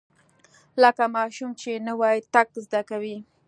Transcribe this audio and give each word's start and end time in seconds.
لکه 0.81 1.03
ماشوم 1.15 1.51
چې 1.61 1.71
نوى 1.87 2.15
تګ 2.33 2.47
زده 2.65 2.81
کوي. 2.89 3.17